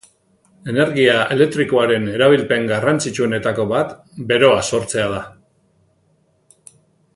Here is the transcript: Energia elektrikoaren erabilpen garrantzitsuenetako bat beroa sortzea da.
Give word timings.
Energia 0.71 1.17
elektrikoaren 1.35 2.07
erabilpen 2.13 2.65
garrantzitsuenetako 2.71 3.67
bat 3.75 3.93
beroa 4.33 4.67
sortzea 4.73 5.07
da. 5.13 5.23